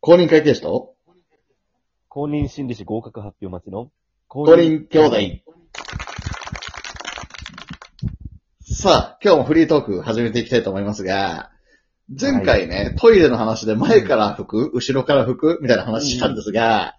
[0.00, 0.94] 公認会計士と？
[2.08, 3.90] 公認心理師合格発表待ちの？
[4.28, 5.16] 公公認兄弟。
[8.62, 11.50] さあ、今日もフリートーク始めていきたいと思いますが、
[12.08, 16.94] 前回ね、トイレの話で前から拭く、後ろから拭くみたいな話したんですが、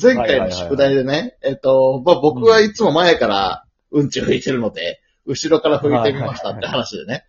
[0.00, 7.24] 前回の宿題でね、えっと、まあ、僕はいつも前からうんち拭いてるので、後ろから拭いてみましたって話でね、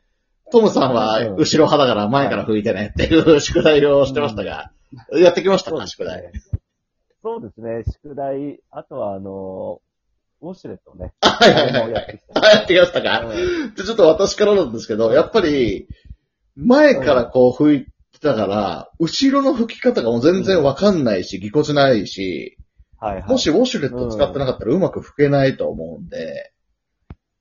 [0.51, 4.71] トムさんはうん後ろ派だから前から拭いてねっていう宿題をしてましたが、
[5.13, 6.31] やってきましたか、宿題。。
[7.23, 11.11] そうですね、宿題、あとはあのー、ウォシュレットね。
[11.21, 15.87] はいはいはいやってきましたかうちょっと私からなんですけど、やっぱり、
[16.55, 22.57] 前からこう拭いてたから、後ろの拭き方がもう全然わかんないし、ぎこちないし、
[22.99, 23.29] はいはい。
[23.29, 26.53] もしウォシュレット使ってなかったらうまく拭けないと思うんで、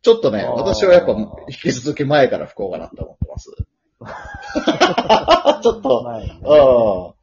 [0.02, 3.50] ちょっとね、私はやっぱ引き続き前から拭こうかなと思ってます。
[5.62, 7.13] ちょっと、前ねうん。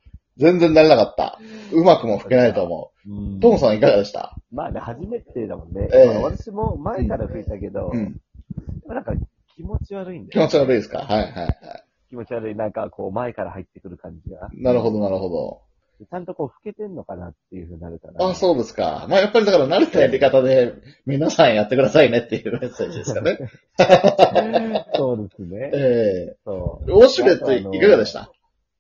[0.42, 1.40] 全然慣れなかった。
[1.72, 3.40] うまくも拭けないと思う。
[3.40, 4.36] トムさんいかがでした？
[4.52, 5.88] まあね、初めてだもんね。
[5.94, 8.20] ええまあ私も前から吹いたけど、うん。
[8.88, 9.14] なんか
[9.56, 10.44] 気持ち悪いんだ気よ。
[10.44, 11.00] 持ち悪いですか？
[11.00, 11.58] はいはいはい。
[12.10, 12.56] 気持ち悪い。
[12.56, 14.50] なんかこう前から入ってくる感じが。
[14.54, 15.62] なるほどなるほど。
[16.04, 18.26] ちゃんとこう吹けてんのかなっていうふうになるから。
[18.28, 19.06] あ、そうですか。
[19.08, 20.74] まあやっぱりだから慣れたやり方で
[21.06, 23.38] 皆さんやってくださいねっていうメッセージですかね。
[24.96, 25.70] そうですね。
[25.76, 26.90] えそう。
[26.90, 28.32] えウォシュレットいかがでした？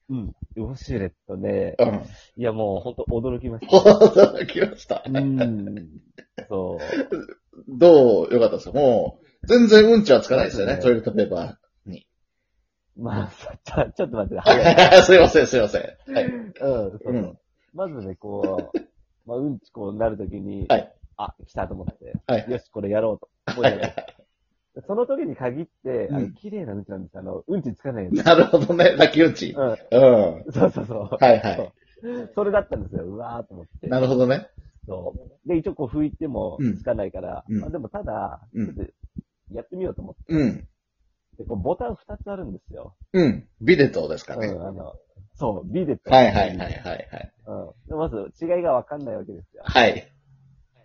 [0.10, 0.36] うん。
[0.56, 1.76] ウォシュレットね。
[1.80, 2.06] うん。
[2.38, 3.78] いやもう本当驚きました。
[3.78, 5.04] 驚きました。
[5.06, 5.90] うん。
[6.50, 6.80] そう。
[7.68, 11.58] どうよかったですかもう、全然うんちはつかないですよね、トイレットペーパ
[12.98, 13.32] まあ、
[13.64, 14.98] ちょ、ちょっと待って、い。
[14.98, 15.02] に。
[15.04, 15.82] すいません、すいません。
[16.14, 16.26] はい。
[16.26, 16.54] うん。
[16.54, 17.40] そうそううん。
[17.74, 18.80] まずね、こう、
[19.26, 22.50] まあ、うんちこうなるときに、はいあ、来たと思って、はい。
[22.50, 23.56] よし、これやろうと。
[23.56, 24.21] もうやろう
[24.88, 27.18] その時に限って、あのうん綺麗なうんちなんです。
[27.18, 28.12] あの、うんちつかない。
[28.12, 29.52] なるほどね、泣きうんち。
[29.52, 29.70] うん。
[29.70, 30.52] うん。
[30.52, 31.18] そうそうそう。
[31.20, 31.74] はいはい。
[32.34, 33.04] それだったんですよ。
[33.04, 33.88] うわーと思って。
[33.88, 34.48] なるほどね。
[34.88, 35.14] そ
[35.46, 35.48] う。
[35.48, 38.94] で、一応こう拭いてもうんつかないから、うんまあ、でもただ、うんちょっと
[39.54, 40.22] やってみようと思って。
[40.34, 40.58] うん。
[41.38, 42.96] でこうボタン2つあるんですよ。
[43.14, 43.48] うん。
[43.62, 44.48] ビデトですかね。
[44.48, 44.94] うん、あの、
[45.36, 46.12] そう、ビデと。
[46.12, 47.34] はいはいはいはいはい。
[47.48, 47.90] うん。
[47.90, 49.64] でまず違いがわかんないわけですよ。
[49.66, 50.11] はい。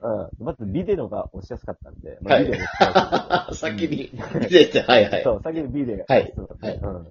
[0.07, 0.45] うん。
[0.45, 5.23] まずビデのが押しやすかったんで、はいビデオ押しやすい先にビデって、はいはい。
[5.23, 6.05] そう、先にビデが。
[6.09, 7.07] はいそうはいうん。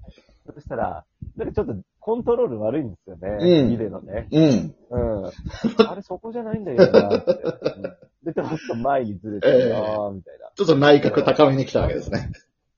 [0.54, 1.06] そしたら、
[1.36, 3.30] なんかちょっとコントロール悪いんですよね。
[3.40, 4.28] うんビデのね。
[4.32, 4.76] うん。
[4.90, 5.26] うん。
[5.26, 7.32] あれそこじゃないんだよなって。
[7.32, 7.36] う
[7.80, 10.50] んで、ちょっと前にずれてええるなぁ、みたいな。
[10.56, 12.32] ちょっと内角高めに来たわけですね。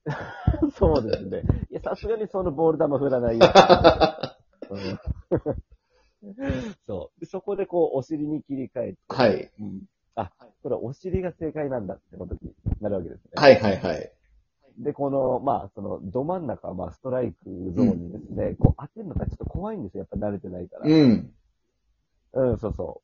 [0.75, 1.41] そうですね。
[1.71, 3.45] いや、さすがにそのボール球振らないよ。
[4.69, 4.99] うん
[6.85, 7.19] そう。
[7.19, 9.51] でそこでこう、お尻に切り替えて、はい。
[9.59, 9.83] うん
[10.17, 10.31] あ、
[10.63, 12.39] これお尻が正解なんだってことに
[12.81, 13.31] なるわけですね。
[13.35, 14.11] はいはいはい。
[14.79, 17.35] で、この、まあ、その、ど真ん中、まあ、ストライク
[17.75, 20.01] ゾーンにですね、こう当てるのがちょっと怖いんですよ。
[20.11, 20.81] やっぱ慣れてないから。
[20.85, 21.33] うん。
[22.33, 23.01] うん、そうそ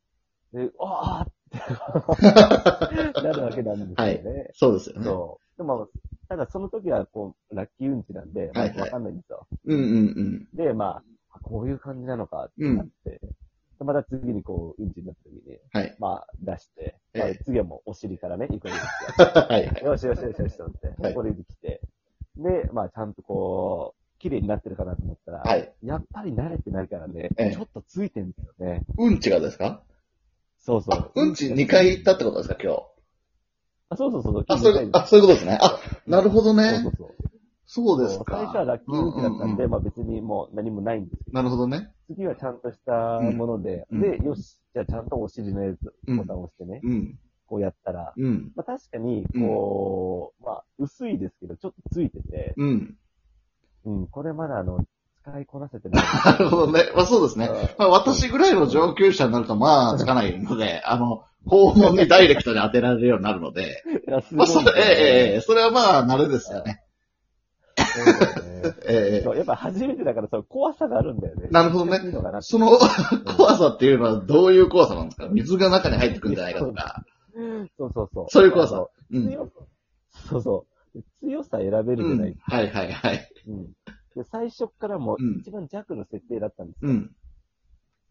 [0.54, 0.58] う。
[0.58, 4.50] で、あーって なるわけなんですよね。
[4.54, 5.06] そうですよね。
[5.06, 5.58] そう。
[5.58, 5.90] でも、
[6.30, 9.48] ただその時は、こう、ラッキーうんちなんで、まあはいはいわかんないんですよ。
[9.66, 10.48] うんうんうん。
[10.54, 13.20] で、まあ、こういう感じなのかってなって、
[13.80, 15.96] でまた次にこう、うんちになった時に、はい。
[16.00, 16.28] まあ、
[17.54, 19.28] 次はもうお尻からね、行くわけですよ。
[19.48, 19.84] はいはい。
[19.84, 21.82] よしよしよしよしと思って、はいこれで来て、
[22.38, 25.72] で、まあ、ちゃんとこう、綺麗になってるかなと思ったら、はい。
[25.84, 28.82] やっぱり慣れてないからね、ええちょっとついてるんですよね。
[28.98, 29.84] うんちがですか？
[30.58, 31.12] そうそう。
[31.16, 32.84] うんち2回行ったってことですか、今日？
[33.90, 34.46] あ、そうそうそう。
[34.48, 35.60] あ、そういう、あ、そういうことですね。
[35.62, 35.78] あ、
[36.08, 36.94] なるほどそうねそう。
[36.98, 37.10] そう。
[37.66, 38.66] そうです最初はか。
[38.66, 41.92] ラッキーうんちだったんで、まあ別にもう何もないんですけど、なるほどね。
[42.08, 47.20] 次はちゃんとしたもので、うんで、よし、じゃあちゃんとお尻のやつ、うんボタンを押してね、うん。
[47.54, 48.52] こうやったら、うん。
[48.56, 52.96] まあ確かに、こう、まあ薄いですけど、ちょっとついてて、うん。
[53.86, 54.84] うん、これまだあの、
[55.22, 56.04] 使いこなせてない。
[56.26, 56.86] なるほどね。
[56.96, 57.46] まあそうですね。
[57.46, 66.80] うんまあ私ぐらいの上級者になるとまあつかないので、あの、肛門にダイレクトに当てられるようになるので、 いやすまあそれ、ええええそれはまあ慣れですよね。
[68.88, 71.48] ええそうやっぱ初めてだから、そう、怖さがあるんだよね。
[71.52, 72.00] なるほどね
[72.42, 72.70] その
[73.38, 75.28] 怖さっていうのはどういう怖さなんですか？
[75.30, 77.04] 水が中に入ってくるんじゃないかとか。
[77.78, 78.26] そうそうそう。
[78.30, 79.30] そういう怖さあのうん。
[79.30, 79.52] 強
[80.30, 81.04] そうそう。
[81.22, 83.30] 強さ選べるじゃない、うんはいはいはい。
[83.48, 83.66] うん
[84.16, 86.92] で最初からもうん一番弱の設定だったんですよ。
[86.92, 87.16] うん。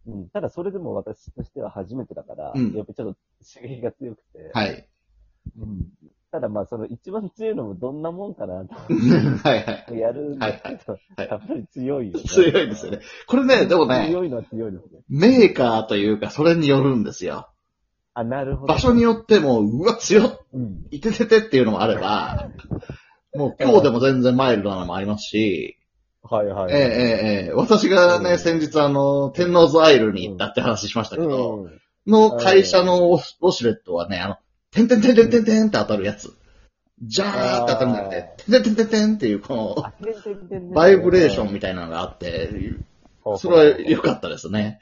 [0.07, 3.17] うんただそれでも私としては初めてだから、うんやっぱりちょっと
[3.55, 4.89] 刺激が強くて、はい。
[5.59, 5.89] うん
[6.33, 9.99] ただまあその一番強いのもどんなもんかなとはいはい。
[9.99, 12.25] やるんだけど、はいやっぱり強いよね。
[12.25, 13.01] 強いですよね。
[13.27, 15.01] これね、でもね、強いのは強いですね。
[15.11, 17.52] メーカーというか、それによるんですよ。
[18.15, 18.75] あ、なるほど。
[18.75, 20.87] 場所によっても、うわ、強っ、うん。
[20.91, 22.51] いてててっていうのもあれば、
[23.35, 25.79] もう今日でも全然マイルドなのもありますし、
[26.23, 26.73] はいはい。
[26.73, 31.81] ええええええ私がね、うん先日あの、天皇ズアイルに行ったって話しましたけど、うん。
[32.07, 34.37] の会社のウォシュレットはね、あの、
[34.71, 36.33] てんてんてんてんてんてんって当たるやつ。
[37.03, 42.51] ジャーって当たるんじゃなくて、てんてんてんてんっていうこの、バイブレーションみたいなのがあって、
[43.39, 44.81] それは良かったですね。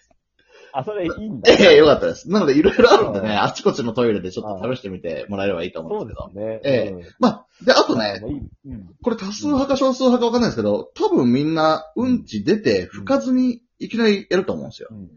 [0.72, 1.50] あ、それいいんだ。
[1.52, 2.30] ええ、良かったです。
[2.30, 6.28] なので、いろいろあるんでね、うんあちこちのトイレでちょっと試してみてもらえればいいと思そううんですけど。
[6.28, 6.60] ですね。
[6.64, 8.22] ええうんまあ、で、あとね。
[9.02, 14.88] これ多数派か少数派かわかんないですけど、多分みんなうんち出て拭かずにいきなりやると思うんですよ。
[14.90, 15.08] うん。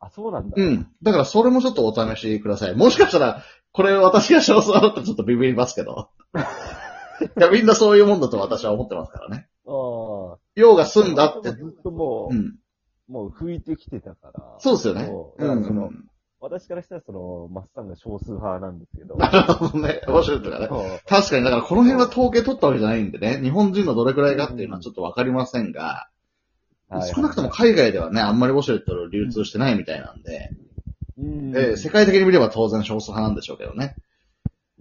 [0.00, 0.54] あ、そうなんだ。
[0.56, 0.88] うん。
[1.02, 2.74] だからそれもちょっとお試しください。
[2.74, 6.08] もしかしたら、これ私が少数派だとちょっとビビりますけど。
[7.38, 9.48] いや、みんなそういうもんだと私は思ってますからね。
[9.66, 10.38] ああ。
[10.56, 11.52] 用が済んだって。
[11.52, 12.56] ずっともう、うん。
[13.08, 14.56] もう拭いてきてたから。
[14.58, 15.90] そうですよねだからその、
[16.40, 19.16] 私からしたらその、マッサンが少数派なんですけど。
[19.16, 20.00] なるほどね。
[20.08, 20.68] 面白いとかね。
[21.06, 26.08] 確かに、だからこの辺は統計取ったわけじゃないんでね、日本人のどれくらいかっていうのはちょっとわかりませんが、
[26.88, 30.50] はい少なくとも海外ではね、あんまりウォシュレット流通してないみたいなんで、
[31.16, 31.56] うん。
[31.56, 33.96] えー世界的に見れば当然少数派なんでしょうけどね。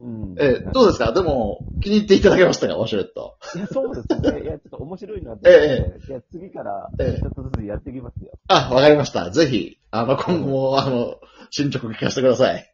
[0.01, 0.36] うん。
[0.39, 1.12] えーどうですか？
[1.13, 3.38] でも、気に入っていただけましたかウォシュレット。
[3.56, 4.42] いや、そうですね。
[4.44, 6.12] いや、ちょっと面白いなって思って。
[6.12, 8.31] いや、次から、ええちょっとずつやっていきますよ。
[8.48, 9.30] あ、わかりました。
[9.30, 11.15] ぜひ、あの、今後も、あの、
[11.51, 12.68] 進捗聞かせてください。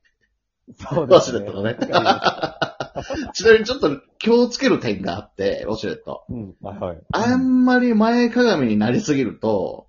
[0.75, 1.77] そうウォシュレットのね
[3.33, 6.25] ちなみにちょっと気をつける点があって、ウォシュレット。
[6.29, 6.55] うん。
[6.61, 6.97] はいはい。
[7.11, 9.87] あんまり前かがみになりすぎると、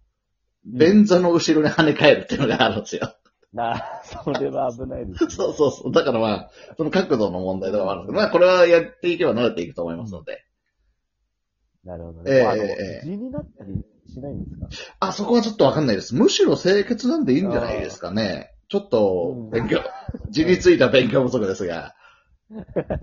[0.65, 3.13] 便座の後ろに跳ね返るっていうのがあるんですよ。
[3.53, 5.31] なあ、 それは危ないですね。
[5.33, 5.93] そうそうそう。
[5.93, 10.45] だからまあ、その角度の問題とかもあるんですけど、まあこれはやっていけば慣れていくと思いますので。
[11.85, 12.47] なるほどええね。
[12.47, 14.69] あのええ地になったりしないんですか
[15.01, 16.15] あ、そこはちょっとわかんないです。
[16.15, 18.53] むしろ清潔なんでいいんじゃないですかね。
[18.69, 19.81] ちょっと、勉強、
[20.29, 21.95] 字についた勉強不足ですが。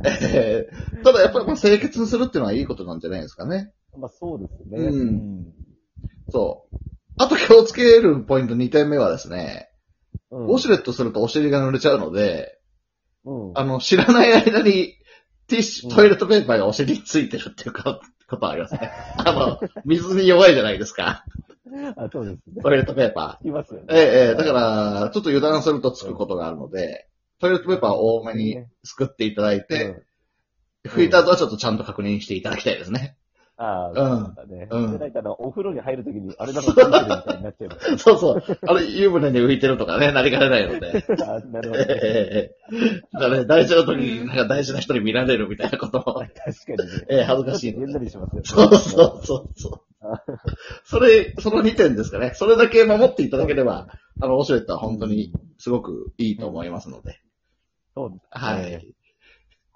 [0.03, 3.71] えーただやっぱりまあ清潔するっていうのはいいことなんじゃないですかね。
[3.98, 4.88] まあそうですね。
[4.88, 5.53] うん
[6.30, 6.75] そう。
[7.18, 9.69] あと気をつけるポイント2点目はですね、
[10.31, 10.47] うん。
[10.47, 12.59] ウォシュレットするとお尻が濡れちゃうので、
[13.25, 13.51] うん。
[13.56, 14.95] あの、知らない間に、
[15.47, 18.91] ティッシュ、うんトイレットペーパーがお尻についてるっていうか ことありますね。
[19.17, 21.25] あの、水に弱いじゃないですか。
[21.97, 22.62] あ、そうですね。
[22.63, 23.85] トイレットペーパいますよね。
[23.89, 23.95] ー。
[23.95, 27.07] ええ、ええ、だから、ちょっと油断するとつくことがあるので、
[27.39, 30.01] トイレットペーパーを多めにすくっていただいて、うん
[30.85, 33.17] 拭いた後はちょっとちゃんと確認していただきたいですね。
[33.57, 34.67] ああ、うんね。
[34.69, 37.97] うんで、なんかあの、お風呂に入るときに、あれなんかついてるみたいになっちゃいます。
[37.99, 38.43] そうそう。
[38.67, 41.05] あれ、湯船で浮いてるとかね、なりかねないので。
[41.23, 41.95] あなるほええどね。
[41.95, 46.03] え えだからね、大事な時になんか大事な人に見られるみたいなことも。
[46.05, 46.31] 確か
[46.71, 47.05] にね。
[47.09, 48.43] ええ恥ずかしいなりしますよね。
[48.43, 49.81] そうそうそうそう。
[50.83, 52.31] それ、その2点ですかね。
[52.35, 53.87] それだけ守っていただければ、
[54.19, 57.19] あの、オシュレットは本当にすごくいいと思いますので。
[57.95, 58.27] そうですね。
[58.29, 58.94] はい。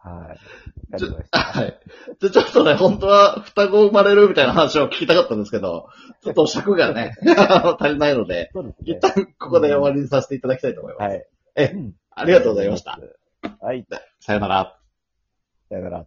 [0.01, 0.93] はい。
[0.93, 1.39] わかりました。
[1.39, 1.79] はい。
[2.21, 5.89] で、ちょっとね、本当は双子生まれるみたいな話を聞きたかったんですけど、
[6.23, 7.15] ちょっと尺がね、
[7.79, 8.99] 足りないので、です一ね。
[8.99, 11.09] 旦ここで終わりにさせていただきたいと思います。
[11.09, 11.27] はい。
[11.55, 12.99] えうんありがとうございました。。
[13.61, 13.85] はい。
[14.19, 14.77] さよなら。
[15.69, 16.05] さよなら。